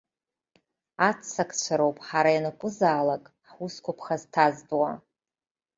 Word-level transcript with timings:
Аццакцәароуп 1.07 1.97
ҳара 2.07 2.31
ианакәызаалак 2.35 3.23
ҳусқәа 3.53 3.97
ԥхасҭазтәуа. 3.97 4.91